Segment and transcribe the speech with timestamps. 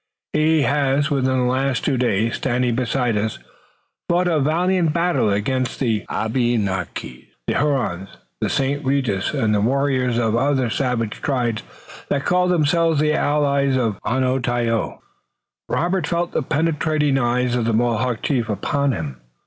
[0.33, 3.37] He has within the last two days, standing beside us,
[4.09, 8.09] fought a valiant battle against the Abenakis, the Hurons,
[8.39, 8.83] the St.
[8.83, 11.61] Regis and warriors of the other savage tribes
[12.09, 15.01] that call themselves the allies of Onontio."
[15.69, 19.21] Robert felt the penetrating eye of the Mohawk chief upon him.